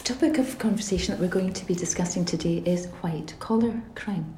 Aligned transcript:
The 0.00 0.14
topic 0.14 0.38
of 0.38 0.58
conversation 0.58 1.14
that 1.14 1.20
we're 1.20 1.28
going 1.28 1.52
to 1.52 1.64
be 1.66 1.74
discussing 1.74 2.24
today 2.24 2.62
is 2.64 2.86
white 3.02 3.34
collar 3.38 3.82
crime. 3.94 4.34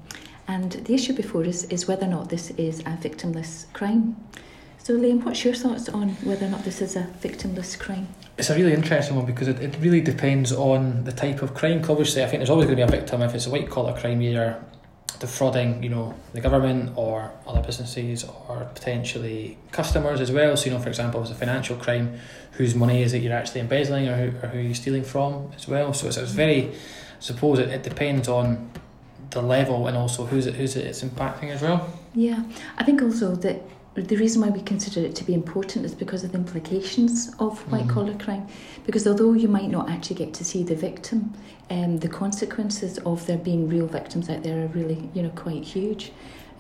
And 0.49 0.73
the 0.73 0.93
issue 0.93 1.13
before 1.13 1.45
us 1.45 1.63
is 1.65 1.87
whether 1.87 2.05
or 2.05 2.09
not 2.09 2.31
this 2.31 2.51
is 2.59 2.81
a 2.81 2.99
victimless 3.01 3.73
crime. 3.73 4.17
So, 4.79 4.99
Liam, 4.99 5.23
what's 5.23 5.45
your 5.45 5.55
thoughts 5.55 5.89
on 5.89 6.11
whether 6.25 6.47
or 6.47 6.49
not 6.49 6.65
this 6.65 6.83
is 6.83 6.97
a 6.97 7.07
victimless 7.23 7.79
crime? 7.79 8.09
It's 8.39 8.51
a 8.51 8.57
really 8.57 8.73
interesting 8.73 9.15
one 9.15 9.25
because 9.25 9.47
it, 9.47 9.61
it 9.61 9.77
really 9.79 10.01
depends 10.01 10.51
on 10.51 11.05
the 11.05 11.13
type 11.13 11.43
of 11.43 11.55
crime. 11.55 11.81
Obviously, 11.89 12.25
I 12.25 12.27
think 12.27 12.41
there's 12.41 12.51
always 12.51 12.67
going 12.67 12.77
to 12.77 12.85
be 12.85 12.95
a 12.95 12.99
victim 13.01 13.23
if 13.23 13.33
it's 13.33 13.47
a 13.47 13.51
white 13.51 13.71
collar 13.71 13.97
crime, 13.99 14.21
either 14.21 14.63
defrauding, 15.23 15.83
you 15.85 15.89
know, 15.89 16.15
the 16.33 16.41
government 16.41 16.93
or 16.97 17.31
other 17.47 17.63
businesses 17.63 18.25
or 18.25 18.69
potentially 18.75 19.57
customers 19.71 20.21
as 20.21 20.33
well. 20.33 20.57
So, 20.57 20.67
you 20.67 20.73
know, 20.73 20.81
for 20.81 20.89
example, 20.89 21.23
it's 21.23 21.31
a 21.31 21.35
financial 21.37 21.77
crime, 21.77 22.19
whose 22.59 22.75
money 22.75 23.03
is 23.03 23.15
it 23.15 23.23
you're 23.23 23.33
actually 23.33 23.61
embezzling 23.61 24.09
or 24.09 24.17
who, 24.17 24.37
or 24.43 24.49
who 24.51 24.59
you're 24.59 24.75
stealing 24.75 25.05
from 25.05 25.53
as 25.55 25.69
well. 25.69 25.95
So 25.95 26.09
it's, 26.09 26.17
it's 26.17 26.33
very, 26.33 26.71
I 26.71 26.75
suppose 27.21 27.61
it, 27.61 27.69
it 27.69 27.85
depends 27.85 28.27
on 28.27 28.71
the 29.31 29.41
level 29.41 29.87
and 29.87 29.97
also 29.97 30.27
who's 30.27 30.47
it, 30.47 30.55
who's 30.57 30.75
it 30.75 30.87
it's 30.87 31.03
impacting 31.03 31.51
as 31.51 31.63
well. 31.63 31.89
Yeah, 32.15 32.43
I 32.77 32.83
think 32.83 33.01
also 33.01 33.37
that 33.37 33.63
the 33.95 34.17
reason 34.17 34.41
why 34.41 34.49
we 34.49 34.63
consider 34.63 35.01
it 35.01 35.15
to 35.17 35.25
be 35.25 35.35
important 35.35 35.85
is 35.85 35.95
because 35.95 36.25
of 36.25 36.33
the 36.33 36.39
implications 36.39 37.31
of 37.39 37.59
white 37.71 37.89
collar 37.89 38.13
mm-hmm. 38.13 38.21
crime. 38.21 38.49
Because 38.87 39.07
although 39.07 39.35
you 39.35 39.49
might 39.49 39.71
not 39.71 39.91
actually 39.91 40.17
get 40.17 40.33
to 40.35 40.45
see 40.45 40.63
the 40.63 40.75
victim, 40.75 41.35
um, 41.69 41.99
the 41.99 42.09
consequences 42.09 42.99
of 42.99 43.27
there 43.27 43.37
being 43.37 43.69
real 43.69 43.87
victims 43.87 44.31
out 44.31 44.43
there 44.43 44.65
are 44.65 44.69
really, 44.69 45.11
you 45.13 45.23
know, 45.23 45.31
quite 45.31 45.63
huge. 45.63 46.13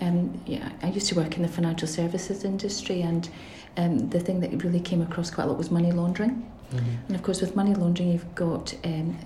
Um, 0.03 0.41
yeah, 0.47 0.71
I 0.83 0.91
used 0.91 1.09
to 1.09 1.15
work 1.15 1.37
in 1.37 1.43
the 1.43 1.49
financial 1.49 1.89
services 1.89 2.45
industry, 2.45 3.01
and 3.01 3.29
um, 3.77 4.11
the 4.11 4.21
thing 4.21 4.41
that 4.41 4.63
really 4.63 4.81
came 4.81 5.01
across 5.01 5.31
quite 5.31 5.45
a 5.45 5.47
lot 5.47 5.57
was 5.57 5.71
money 5.71 5.93
laundering. 5.93 6.51
Mm-hmm. 6.73 7.07
And 7.07 7.17
of 7.17 7.23
course, 7.23 7.41
with 7.41 7.57
money 7.57 7.75
laundering, 7.75 8.13
you've 8.13 8.35
got 8.35 8.75
um, 8.85 9.19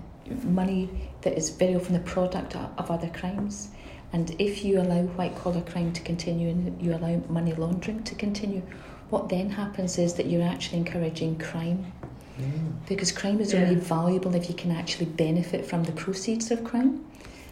money 0.44 0.88
that 1.22 1.36
is 1.36 1.50
very 1.50 1.74
often 1.74 1.92
the 1.92 2.00
product 2.00 2.54
of 2.54 2.90
other 2.90 3.08
crimes. 3.08 3.70
And 4.12 4.34
if 4.38 4.64
you 4.64 4.80
allow 4.80 5.02
white 5.02 5.36
collar 5.36 5.60
crime 5.62 5.92
to 5.92 6.00
continue 6.02 6.48
and 6.48 6.80
you 6.80 6.94
allow 6.94 7.22
money 7.28 7.52
laundering 7.54 8.02
to 8.04 8.14
continue, 8.14 8.62
what 9.10 9.28
then 9.28 9.50
happens 9.50 9.98
is 9.98 10.14
that 10.14 10.26
you're 10.26 10.42
actually 10.42 10.78
encouraging 10.78 11.38
crime. 11.38 11.92
Mm. 12.38 12.86
Because 12.88 13.12
crime 13.12 13.40
is 13.40 13.52
yeah. 13.52 13.62
only 13.62 13.76
valuable 13.76 14.34
if 14.34 14.48
you 14.48 14.54
can 14.54 14.70
actually 14.70 15.06
benefit 15.06 15.64
from 15.64 15.84
the 15.84 15.92
proceeds 15.92 16.50
of 16.50 16.64
crime. 16.64 17.04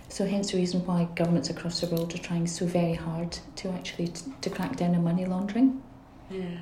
So 0.08 0.26
hence 0.26 0.52
the 0.52 0.58
reason 0.58 0.84
why 0.86 1.08
governments 1.16 1.50
across 1.50 1.80
the 1.80 1.88
world 1.88 2.14
are 2.14 2.18
trying 2.18 2.46
so 2.46 2.66
very 2.66 2.94
hard 2.94 3.36
to 3.56 3.70
actually 3.70 4.08
t- 4.08 4.32
to 4.42 4.50
crack 4.50 4.76
down 4.76 4.94
on 4.94 5.02
money 5.02 5.24
laundering. 5.24 5.82
Yeah. 6.30 6.58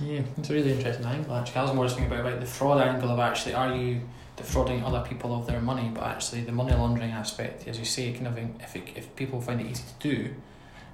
Yeah, 0.00 0.22
it's 0.36 0.50
a 0.50 0.52
really 0.52 0.72
interesting 0.72 1.06
angle 1.06 1.34
actually. 1.34 1.56
I 1.56 1.62
was 1.62 1.74
more 1.74 1.84
just 1.84 1.96
thinking 1.96 2.12
about 2.12 2.30
like 2.30 2.40
the 2.40 2.46
fraud 2.46 2.80
angle 2.80 3.10
of 3.10 3.18
actually 3.18 3.54
are 3.54 3.74
you 3.74 4.00
defrauding 4.38 4.82
other 4.84 5.04
people 5.06 5.34
of 5.34 5.46
their 5.46 5.60
money, 5.60 5.90
but 5.92 6.04
actually 6.04 6.42
the 6.42 6.52
money 6.52 6.72
laundering 6.72 7.10
aspect, 7.10 7.68
as 7.68 7.78
you 7.78 7.84
say, 7.84 8.12
kind 8.12 8.26
of 8.26 8.38
if 8.38 8.74
it, 8.76 8.84
if 8.96 9.14
people 9.16 9.40
find 9.40 9.60
it 9.60 9.66
easy 9.66 9.84
to 9.98 10.08
do, 10.08 10.34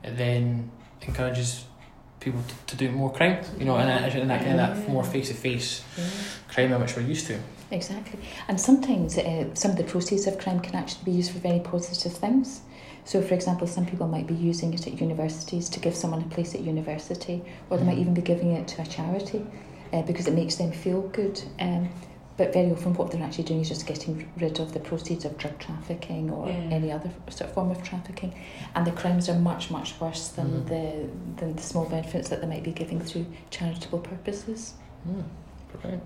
it 0.03 0.17
then 0.17 0.70
encourages 1.03 1.67
people 2.20 2.42
to, 2.48 2.55
to 2.67 2.77
do 2.77 2.91
more 2.91 3.12
crime. 3.12 3.45
You 3.59 3.67
know, 3.67 3.77
and, 3.77 3.89
and 3.89 4.31
that 4.31 4.41
kind 4.41 4.59
of 4.61 4.77
that 4.77 4.89
more 4.89 5.05
face 5.05 5.28
to 5.28 5.34
face 5.34 5.84
crime 6.48 6.73
in 6.73 6.81
which 6.81 6.97
we're 6.97 7.03
used 7.03 7.27
to. 7.28 7.39
Exactly, 7.70 8.19
and 8.48 8.61
sometimes 8.61 9.17
uh, 9.19 9.55
some 9.55 9.70
of 9.70 9.77
the 9.77 9.84
proceeds 9.84 10.27
of 10.27 10.39
crime 10.39 10.61
can 10.61 10.75
actually 10.75 11.05
be 11.05 11.12
used 11.12 11.33
for 11.33 11.39
very 11.39 11.61
positive 11.61 12.12
things. 12.12 12.62
So, 13.06 13.20
for 13.20 13.34
example, 13.34 13.67
some 13.67 13.84
people 13.84 14.08
might 14.08 14.27
be 14.27 14.34
using 14.34 14.73
it 14.73 14.86
at 14.86 14.98
universities 14.98 15.69
to 15.70 15.81
give 15.81 15.95
someone 15.95 16.23
a 16.23 16.27
place 16.27 16.55
at 16.55 16.62
university, 16.62 17.42
or 17.69 17.77
they 17.77 17.84
might 17.84 17.98
mm. 17.98 18.01
even 18.01 18.14
be 18.14 18.23
giving 18.23 18.53
it 18.53 18.67
to 18.69 18.83
a 18.83 18.86
charity 18.86 19.45
uh, 19.92 20.03
because 20.03 20.27
it 20.27 20.34
makes 20.34 20.55
them 20.56 20.73
feel 20.73 21.03
good. 21.08 21.42
Um, 21.61 21.91
but 22.36 22.52
very 22.52 22.70
often, 22.72 22.94
what 22.94 23.10
they're 23.10 23.22
actually 23.22 23.44
doing 23.44 23.60
is 23.60 23.68
just 23.68 23.86
getting 23.86 24.28
rid 24.38 24.58
of 24.58 24.72
the 24.72 24.80
proceeds 24.80 25.24
of 25.24 25.38
drug 25.38 25.58
trafficking 25.58 26.30
or 26.30 26.48
yeah. 26.48 26.54
any 26.54 26.90
other 26.90 27.10
sort 27.28 27.48
of 27.48 27.54
form 27.54 27.70
of 27.70 27.82
trafficking, 27.82 28.34
and 28.74 28.86
the 28.86 28.92
crimes 28.92 29.28
are 29.28 29.38
much 29.38 29.70
much 29.70 29.98
worse 30.00 30.28
than 30.28 30.48
mm. 30.48 30.68
the 30.68 31.40
than 31.40 31.55
the 31.55 31.62
small 31.62 31.89
benefits 31.89 32.28
that 32.30 32.40
they 32.40 32.46
might 32.46 32.64
be 32.64 32.73
giving 32.73 33.00
through 33.00 33.27
charitable 33.50 34.00
purposes. 34.00 34.74
Mm. 35.08 35.24
Brilliant. 35.80 36.02